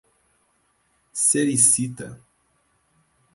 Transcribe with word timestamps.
Sericita 1.13 2.09